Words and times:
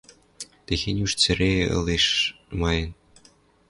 Техень 0.65 1.03
уж 1.05 1.11
цӹре 1.21 1.53
ылеш 1.77 2.05
майын. 2.59 2.91